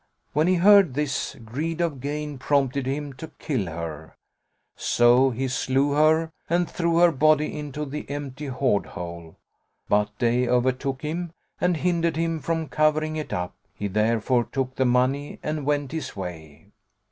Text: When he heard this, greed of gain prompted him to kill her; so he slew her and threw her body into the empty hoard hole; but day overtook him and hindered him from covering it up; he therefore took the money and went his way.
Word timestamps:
When 0.33 0.47
he 0.47 0.55
heard 0.55 0.95
this, 0.95 1.35
greed 1.45 1.79
of 1.79 2.01
gain 2.01 2.39
prompted 2.39 2.87
him 2.87 3.13
to 3.17 3.27
kill 3.37 3.67
her; 3.67 4.15
so 4.75 5.29
he 5.29 5.47
slew 5.47 5.91
her 5.91 6.31
and 6.49 6.67
threw 6.67 6.97
her 6.97 7.11
body 7.11 7.55
into 7.55 7.85
the 7.85 8.09
empty 8.09 8.47
hoard 8.47 8.87
hole; 8.87 9.35
but 9.87 10.17
day 10.17 10.47
overtook 10.47 11.03
him 11.03 11.33
and 11.59 11.77
hindered 11.77 12.15
him 12.17 12.39
from 12.39 12.67
covering 12.67 13.15
it 13.15 13.31
up; 13.31 13.53
he 13.75 13.87
therefore 13.87 14.45
took 14.45 14.73
the 14.75 14.85
money 14.85 15.37
and 15.43 15.67
went 15.67 15.91
his 15.91 16.15
way. 16.15 16.71